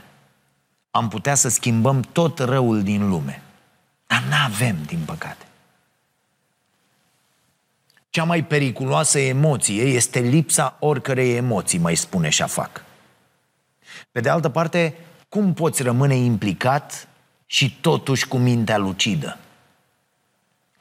[0.91, 3.43] am putea să schimbăm tot răul din lume.
[4.07, 5.47] Dar nu avem, din păcate.
[8.11, 12.85] Cea mai periculoasă emoție este lipsa oricărei emoții, mai spune Șafac.
[14.13, 14.95] Pe de altă parte,
[15.29, 17.09] cum poți rămâne implicat
[17.47, 19.39] și totuși cu mintea lucidă?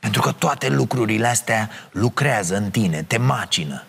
[0.04, 3.84] Pentru că toate lucrurile astea lucrează în tine, te macină.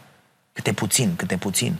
[0.52, 1.76] Câte puțin, câte puțin.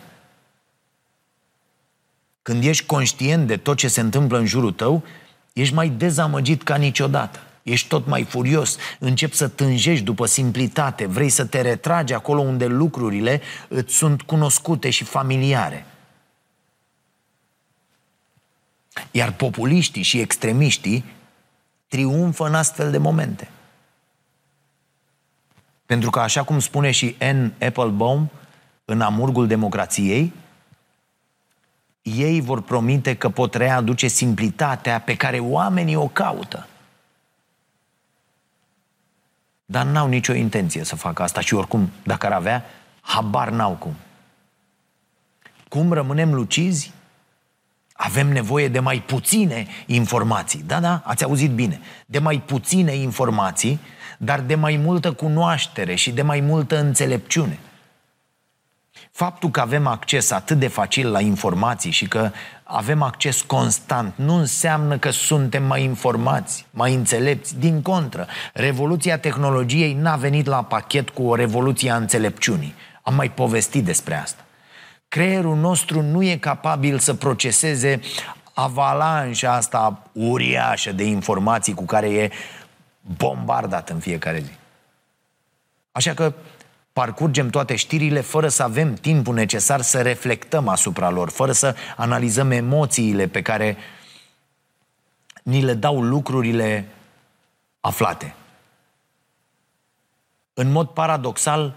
[2.43, 5.05] Când ești conștient de tot ce se întâmplă în jurul tău,
[5.53, 7.41] ești mai dezamăgit ca niciodată.
[7.63, 12.67] Ești tot mai furios, începi să tânjești după simplitate, vrei să te retragi acolo unde
[12.67, 15.87] lucrurile îți sunt cunoscute și familiare.
[19.11, 21.05] Iar populiștii și extremiștii
[21.89, 23.49] triumfă în astfel de momente.
[25.87, 27.65] Pentru că, așa cum spune și N.
[27.65, 28.31] Applebaum
[28.85, 30.33] în Amurgul Democrației,
[32.03, 36.67] ei vor promite că pot readuce simplitatea pe care oamenii o caută.
[39.65, 42.65] Dar n-au nicio intenție să facă asta și oricum, dacă ar avea,
[43.01, 43.95] habar n-au cum.
[45.69, 46.93] Cum rămânem lucizi?
[47.93, 50.63] Avem nevoie de mai puține informații.
[50.67, 51.81] Da, da, ați auzit bine.
[52.07, 53.81] De mai puține informații,
[54.19, 57.59] dar de mai multă cunoaștere și de mai multă înțelepciune.
[59.11, 62.31] Faptul că avem acces atât de facil la informații și că
[62.63, 67.59] avem acces constant nu înseamnă că suntem mai informați, mai înțelepți.
[67.59, 72.75] Din contră, revoluția tehnologiei n-a venit la pachet cu o revoluție a înțelepciunii.
[73.03, 74.45] Am mai povestit despre asta.
[75.09, 78.01] Creierul nostru nu e capabil să proceseze
[78.55, 82.31] avalanșa asta uriașă de informații cu care e
[83.17, 84.53] bombardat în fiecare zi.
[85.93, 86.33] Așa că
[86.93, 92.51] parcurgem toate știrile fără să avem timpul necesar să reflectăm asupra lor, fără să analizăm
[92.51, 93.77] emoțiile pe care
[95.43, 96.89] ni le dau lucrurile
[97.81, 98.35] aflate.
[100.55, 101.75] În mod paradoxal,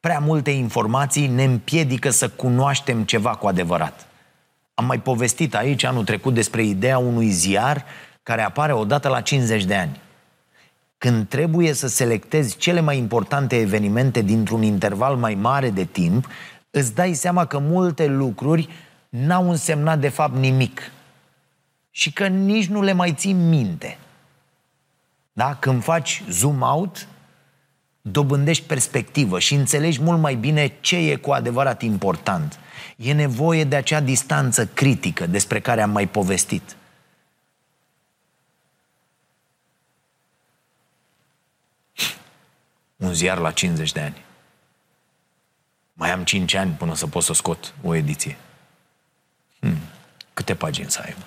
[0.00, 4.06] prea multe informații ne împiedică să cunoaștem ceva cu adevărat.
[4.74, 7.84] Am mai povestit aici anul trecut despre ideea unui ziar
[8.22, 10.00] care apare odată la 50 de ani.
[11.02, 16.28] Când trebuie să selectezi cele mai importante evenimente dintr-un interval mai mare de timp,
[16.70, 18.68] îți dai seama că multe lucruri
[19.08, 20.80] n-au însemnat de fapt nimic
[21.90, 23.98] și că nici nu le mai ții minte.
[25.32, 25.56] Da?
[25.60, 27.08] Când faci zoom out,
[28.02, 32.58] dobândești perspectivă și înțelegi mult mai bine ce e cu adevărat important.
[32.96, 36.76] E nevoie de acea distanță critică despre care am mai povestit.
[43.02, 44.24] Un ziar la 50 de ani.
[45.92, 48.36] Mai am 5 ani până să pot să scot o ediție.
[49.60, 49.78] Hmm.
[50.34, 51.26] Câte pagini să aibă?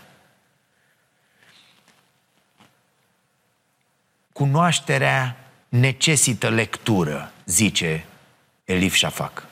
[4.34, 5.38] Cunoașterea
[5.70, 8.06] necesită lectură, zice
[8.66, 9.48] Elif Shafak.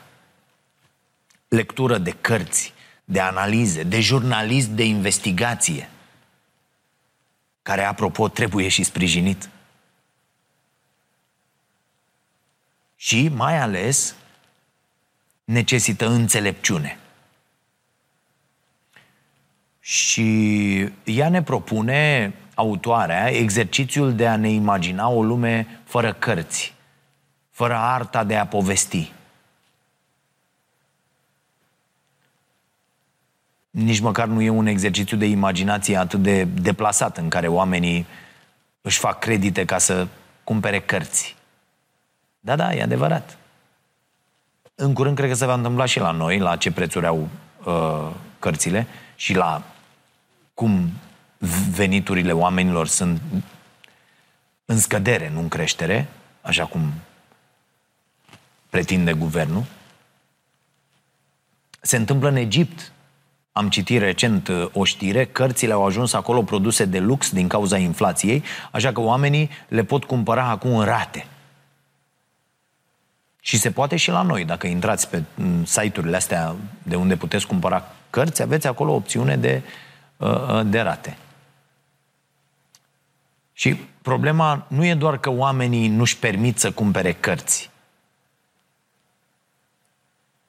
[1.48, 2.72] Lectură de cărți,
[3.04, 5.88] de analize, de jurnalism, de investigație,
[7.62, 9.48] care, apropo, trebuie și sprijinit.
[13.04, 14.14] Și, mai ales,
[15.44, 16.98] necesită înțelepciune.
[19.80, 26.74] Și ea ne propune autoarea exercițiul de a ne imagina o lume fără cărți,
[27.50, 29.12] fără arta de a povesti.
[33.70, 38.06] Nici măcar nu e un exercițiu de imaginație atât de deplasat în care oamenii
[38.80, 40.06] își fac credite ca să
[40.44, 41.42] cumpere cărți.
[42.44, 43.36] Da, da, e adevărat.
[44.74, 47.28] În curând cred că se va întâmpla și la noi, la ce prețuri au
[47.64, 48.86] uh, cărțile
[49.16, 49.62] și la
[50.54, 50.90] cum
[51.70, 53.20] veniturile oamenilor sunt
[54.64, 56.08] în scădere, nu în creștere,
[56.42, 56.92] așa cum
[58.70, 59.64] pretinde guvernul.
[61.80, 62.92] Se întâmplă în Egipt.
[63.52, 67.78] Am citit recent uh, o știre, cărțile au ajuns acolo produse de lux din cauza
[67.78, 71.26] inflației, așa că oamenii le pot cumpăra acum în rate.
[73.46, 77.46] Și se poate și la noi, dacă intrați pe mm, site-urile astea de unde puteți
[77.46, 79.62] cumpăra cărți, aveți acolo opțiune de,
[80.16, 81.16] uh, uh, de rate.
[83.52, 87.70] Și problema nu e doar că oamenii nu-și permit să cumpere cărți,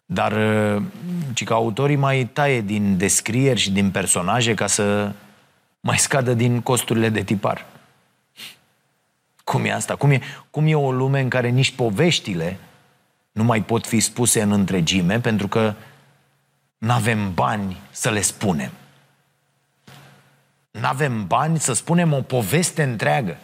[0.06, 0.84] dar uh,
[1.34, 5.12] ci că autorii mai taie din descrieri și din personaje ca să
[5.80, 7.66] mai scadă din costurile de tipar.
[9.44, 9.96] Cum e asta?
[9.96, 12.60] Cum e, cum e o lume în care nici poveștile
[13.36, 15.74] nu mai pot fi spuse în întregime pentru că
[16.78, 18.72] nu avem bani să le spunem?
[20.72, 23.38] Nu avem bani să spunem o poveste întreagă.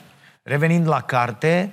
[0.43, 1.71] Revenind la carte,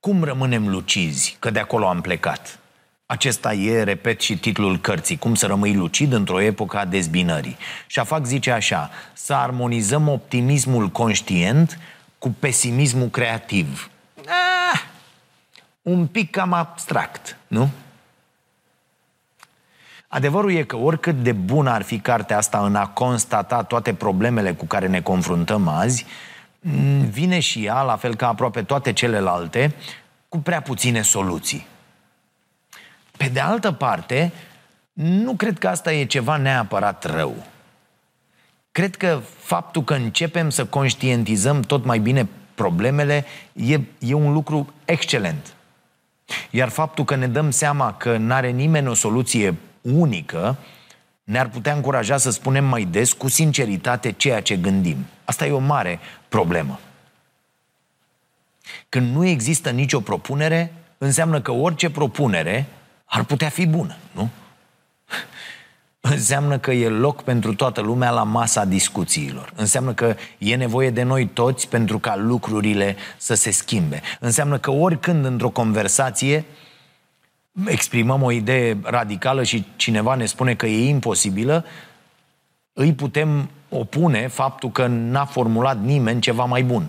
[0.00, 1.36] cum rămânem lucizi?
[1.38, 2.58] Că de acolo am plecat.
[3.06, 7.56] Acesta e, repet și titlul cărții, Cum să rămâi lucid într-o epocă a dezbinării.
[7.86, 11.78] Și fac zice așa, să armonizăm optimismul conștient
[12.18, 13.90] cu pesimismul creativ.
[15.86, 17.70] Ah, un pic cam abstract, nu?
[20.08, 24.52] Adevărul e că oricât de bună ar fi cartea asta în a constata toate problemele
[24.52, 26.06] cu care ne confruntăm azi,
[27.10, 29.74] vine și ea, la fel ca aproape toate celelalte,
[30.28, 31.66] cu prea puține soluții.
[33.16, 34.32] Pe de altă parte,
[34.92, 37.34] nu cred că asta e ceva neapărat rău.
[38.72, 44.72] Cred că faptul că începem să conștientizăm tot mai bine problemele e, e un lucru
[44.84, 45.55] excelent.
[46.50, 50.56] Iar faptul că ne dăm seama că nu are nimeni o soluție unică,
[51.24, 54.96] ne-ar putea încuraja să spunem mai des, cu sinceritate, ceea ce gândim.
[55.24, 55.98] Asta e o mare
[56.28, 56.80] problemă.
[58.88, 62.66] Când nu există nicio propunere, înseamnă că orice propunere
[63.04, 64.28] ar putea fi bună, nu?
[66.10, 69.52] Înseamnă că e loc pentru toată lumea la masa discuțiilor.
[69.56, 74.02] Înseamnă că e nevoie de noi toți pentru ca lucrurile să se schimbe.
[74.20, 76.44] Înseamnă că oricând într-o conversație
[77.64, 81.64] exprimăm o idee radicală și cineva ne spune că e imposibilă,
[82.72, 86.88] îi putem opune faptul că n-a formulat nimeni ceva mai bun.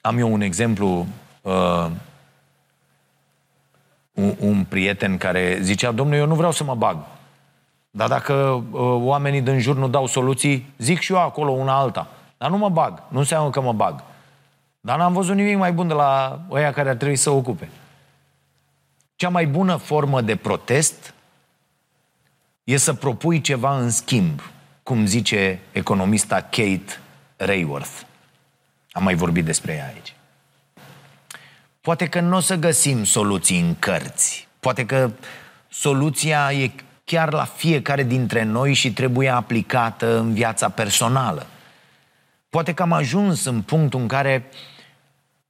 [0.00, 1.06] Am eu un exemplu,
[1.42, 1.90] uh,
[4.14, 6.96] un, un prieten care zicea, domnule, eu nu vreau să mă bag.
[7.90, 12.08] Dar dacă uh, oamenii din jur nu dau soluții, zic și eu acolo una alta.
[12.38, 13.02] Dar nu mă bag.
[13.08, 14.02] Nu înseamnă că mă bag.
[14.80, 17.68] Dar n-am văzut nimic mai bun de la ăia care ar trebui să ocupe.
[19.16, 21.14] Cea mai bună formă de protest
[22.64, 24.40] e să propui ceva în schimb.
[24.82, 27.00] cum zice economista Kate
[27.36, 28.00] Rayworth.
[28.90, 30.14] Am mai vorbit despre ea aici.
[31.82, 34.48] Poate că nu o să găsim soluții în cărți.
[34.60, 35.10] Poate că
[35.68, 36.70] soluția e
[37.04, 41.46] chiar la fiecare dintre noi și trebuie aplicată în viața personală.
[42.48, 44.44] Poate că am ajuns în punctul în care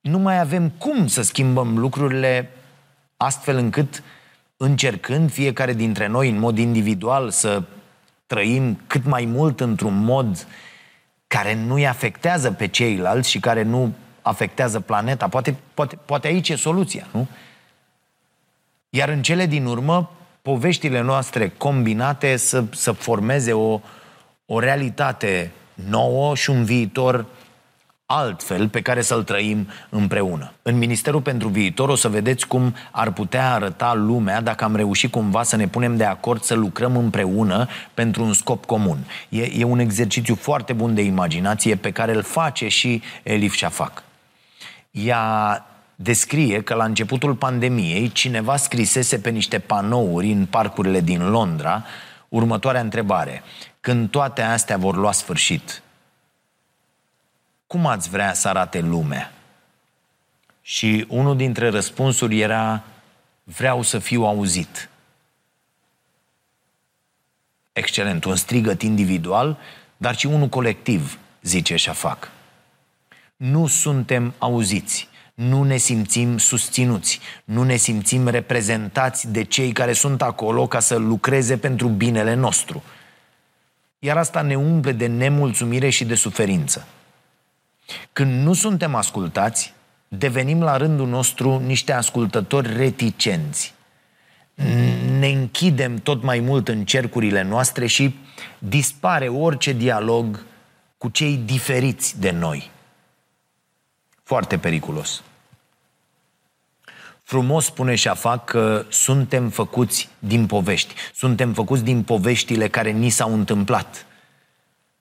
[0.00, 2.50] nu mai avem cum să schimbăm lucrurile
[3.16, 4.02] astfel încât
[4.56, 7.62] încercând fiecare dintre noi în mod individual să
[8.26, 10.46] trăim cât mai mult într-un mod
[11.26, 15.28] care nu-i afectează pe ceilalți și care nu afectează planeta.
[15.28, 17.26] Poate, poate, poate aici e soluția, nu?
[18.90, 20.10] Iar în cele din urmă,
[20.42, 23.80] poveștile noastre combinate să, să formeze o,
[24.46, 27.26] o realitate nouă și un viitor
[28.06, 30.52] altfel pe care să-l trăim împreună.
[30.62, 35.10] În Ministerul pentru Viitor o să vedeți cum ar putea arăta lumea dacă am reușit
[35.10, 38.98] cumva să ne punem de acord să lucrăm împreună pentru un scop comun.
[39.28, 44.02] E, e un exercițiu foarte bun de imaginație pe care îl face și Elif Shafak.
[44.92, 51.84] Ea descrie că la începutul pandemiei cineva scrisese pe niște panouri în parcurile din Londra
[52.28, 53.42] următoarea întrebare.
[53.80, 55.82] Când toate astea vor lua sfârșit,
[57.66, 59.32] cum ați vrea să arate lumea?
[60.62, 62.82] Și unul dintre răspunsuri era,
[63.44, 64.88] vreau să fiu auzit.
[67.72, 69.58] Excelent, un strigăt individual,
[69.96, 72.30] dar și unul colectiv, zice Șafac.
[73.42, 80.22] Nu suntem auziți, nu ne simțim susținuți, nu ne simțim reprezentați de cei care sunt
[80.22, 82.82] acolo ca să lucreze pentru binele nostru.
[83.98, 86.86] Iar asta ne umple de nemulțumire și de suferință.
[88.12, 89.74] Când nu suntem ascultați,
[90.08, 93.74] devenim la rândul nostru niște ascultători reticenți.
[95.18, 98.14] Ne închidem tot mai mult în cercurile noastre și
[98.58, 100.44] dispare orice dialog
[100.98, 102.70] cu cei diferiți de noi.
[104.22, 105.22] Foarte periculos.
[107.22, 110.94] Frumos spune Șafac că suntem făcuți din povești.
[111.14, 114.06] Suntem făcuți din poveștile care ni s-au întâmplat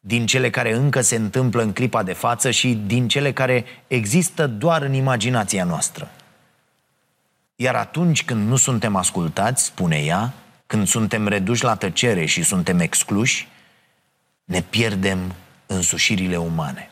[0.03, 4.47] din cele care încă se întâmplă în clipa de față și din cele care există
[4.47, 6.11] doar în imaginația noastră.
[7.55, 10.33] Iar atunci când nu suntem ascultați, spune ea,
[10.67, 13.47] când suntem reduși la tăcere și suntem excluși,
[14.43, 16.90] ne pierdem însușirile umane.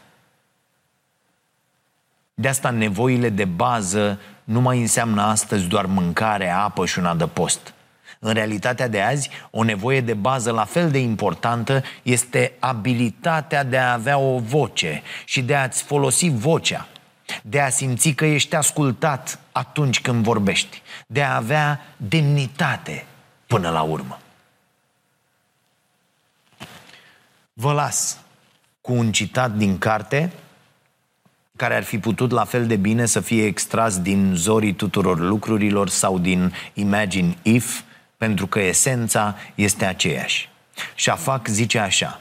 [2.39, 7.59] De asta nevoile de bază nu mai înseamnă astăzi doar mâncare, apă și un adăpost–
[8.19, 13.77] în realitatea de azi, o nevoie de bază la fel de importantă este abilitatea de
[13.77, 16.87] a avea o voce și de a-ți folosi vocea,
[17.43, 23.05] de a simți că ești ascultat atunci când vorbești, de a avea demnitate
[23.47, 24.19] până la urmă.
[27.53, 28.19] Vă las
[28.81, 30.31] cu un citat din carte
[31.59, 35.89] care ar fi putut la fel de bine să fie extras din zorii tuturor lucrurilor
[35.89, 37.81] sau din Imagine If,
[38.17, 40.49] pentru că esența este aceeași.
[40.95, 42.19] Șafac zice așa,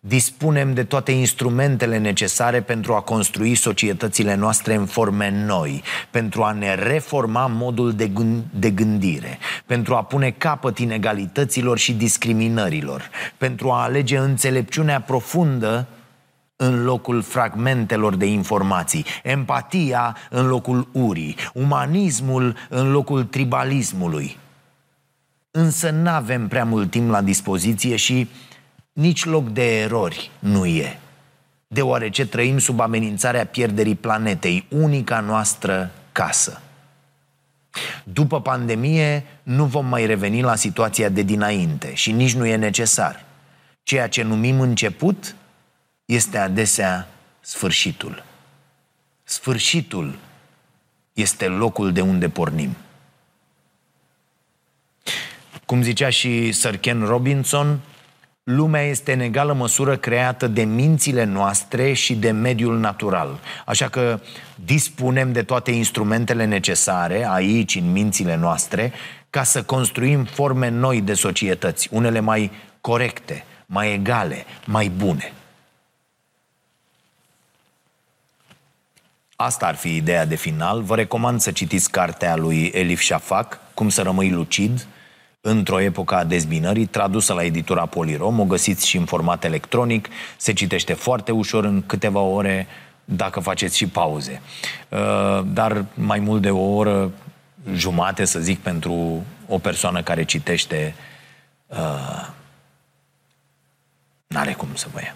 [0.00, 6.52] dispunem de toate instrumentele necesare pentru a construi societățile noastre în forme noi, pentru a
[6.52, 13.70] ne reforma modul de, gând- de gândire, pentru a pune capăt inegalităților și discriminărilor, pentru
[13.70, 15.86] a alege înțelepciunea profundă
[16.62, 24.36] în locul fragmentelor de informații, empatia în locul urii, umanismul în locul tribalismului,
[25.50, 28.28] Însă nu avem prea mult timp la dispoziție și
[28.92, 30.98] nici loc de erori nu e.
[31.68, 36.60] Deoarece trăim sub amenințarea pierderii planetei, unica noastră casă.
[38.04, 43.24] După pandemie nu vom mai reveni la situația de dinainte și nici nu e necesar.
[43.82, 45.34] Ceea ce numim început
[46.14, 47.08] este adesea
[47.40, 48.24] sfârșitul.
[49.24, 50.18] Sfârșitul
[51.12, 52.76] este locul de unde pornim.
[55.66, 57.80] Cum zicea și Sir Ken Robinson,
[58.42, 63.38] lumea este în egală măsură creată de mințile noastre și de mediul natural.
[63.66, 64.20] Așa că
[64.64, 68.92] dispunem de toate instrumentele necesare aici, în mințile noastre,
[69.30, 72.50] ca să construim forme noi de societăți, unele mai
[72.80, 75.32] corecte, mai egale, mai bune.
[79.42, 80.82] Asta ar fi ideea de final.
[80.82, 84.86] Vă recomand să citiți cartea lui Elif Shafak, Cum să rămâi lucid,
[85.40, 90.52] într-o epocă a dezbinării, tradusă la editura Polirom, o găsiți și în format electronic, se
[90.52, 92.66] citește foarte ușor în câteva ore
[93.04, 94.42] dacă faceți și pauze.
[94.88, 97.10] Uh, dar mai mult de o oră
[97.74, 100.94] jumate, să zic, pentru o persoană care citește
[101.66, 102.28] uh,
[104.26, 105.14] N-are cum să vă ia.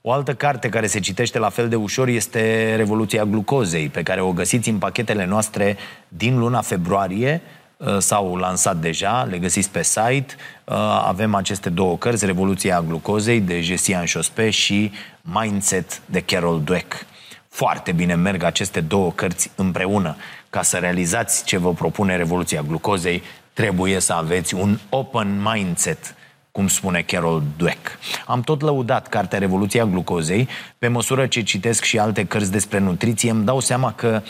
[0.00, 4.20] O altă carte care se citește la fel de ușor este Revoluția glucozei, pe care
[4.20, 5.76] o găsiți în pachetele noastre
[6.08, 7.40] din luna februarie,
[7.76, 10.34] uh, s-au lansat deja, le găsiți pe site.
[10.64, 10.74] Uh,
[11.06, 14.92] avem aceste două cărți, Revoluția glucozei de Jessian Chospe și
[15.22, 17.06] Mindset de Carol Dweck.
[17.48, 20.16] Foarte bine merg aceste două cărți împreună.
[20.50, 26.14] Ca să realizați ce vă propune Revoluția glucozei, trebuie să aveți un open mindset
[26.52, 27.98] cum spune Carol Dweck.
[28.26, 33.30] Am tot lăudat cartea Revoluția glucozei, pe măsură ce citesc și alte cărți despre nutriție,
[33.30, 34.22] îmi dau seama că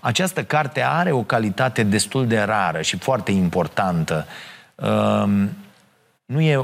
[0.00, 4.26] această carte are o calitate destul de rară și foarte importantă.
[4.74, 5.50] Um,
[6.24, 6.56] nu e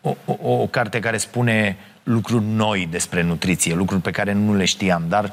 [0.00, 4.64] o, o, o carte care spune lucruri noi despre nutriție, lucruri pe care nu le
[4.64, 5.32] știam, dar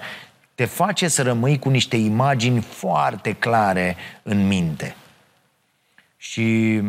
[0.56, 4.96] te face să rămâi cu niște imagini foarte clare în minte.
[6.18, 6.82] Și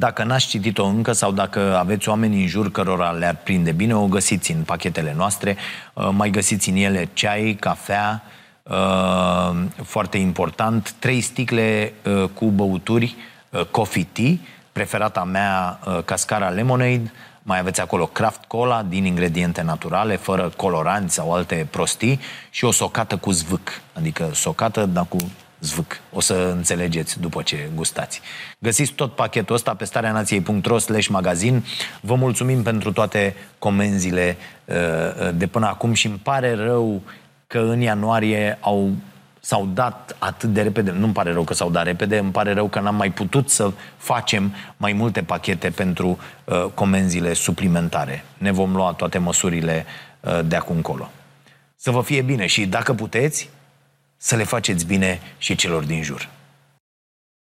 [0.00, 4.06] dacă n-ați citit-o încă sau dacă aveți oameni în jur cărora le-ar prinde bine, o
[4.06, 5.56] găsiți în pachetele noastre.
[5.92, 8.22] Uh, mai găsiți în ele ceai, cafea,
[8.62, 13.16] uh, foarte important, trei sticle uh, cu băuturi
[13.70, 14.32] coffee tea,
[14.72, 21.32] preferata mea cascara lemonade, mai aveți acolo craft cola din ingrediente naturale, fără coloranți sau
[21.32, 22.20] alte prostii
[22.50, 25.16] și o socată cu zvâc, adică socată, dar cu
[25.60, 26.00] zvâc.
[26.12, 28.20] O să înțelegeți după ce gustați.
[28.58, 31.64] Găsiți tot pachetul ăsta pe starea nației.ro slash magazin.
[32.00, 37.02] Vă mulțumim pentru toate comenzile uh, uh, de până acum și îmi pare rău
[37.46, 38.92] că în ianuarie au
[39.40, 42.68] s-au dat atât de repede, nu-mi pare rău că s-au dat repede, îmi pare rău
[42.68, 48.24] că n-am mai putut să facem mai multe pachete pentru uh, comenzile suplimentare.
[48.38, 49.84] Ne vom lua toate măsurile
[50.20, 51.10] uh, de acum încolo.
[51.76, 53.50] Să vă fie bine și dacă puteți,
[54.22, 56.28] să le faceți bine și celor din jur.